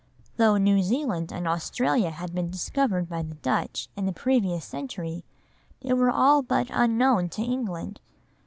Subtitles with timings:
[0.37, 5.23] Though New Zealand and Australia had been discovered by the Dutch in the previous century,
[5.81, 7.99] they were all but unknown to England.